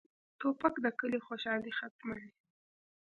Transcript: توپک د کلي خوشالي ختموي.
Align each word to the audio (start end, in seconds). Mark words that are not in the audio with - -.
توپک 0.39 0.75
د 0.83 0.85
کلي 0.99 1.19
خوشالي 1.25 1.71
ختموي. 1.79 2.27